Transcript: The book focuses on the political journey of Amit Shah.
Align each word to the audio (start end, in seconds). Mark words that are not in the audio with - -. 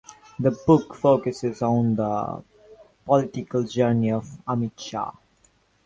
The 0.39 0.49
book 0.65 0.95
focuses 0.95 1.61
on 1.61 1.93
the 1.95 2.43
political 3.05 3.61
journey 3.61 4.11
of 4.11 4.25
Amit 4.47 4.71
Shah. 4.75 5.11